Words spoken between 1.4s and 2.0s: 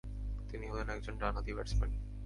Batsman.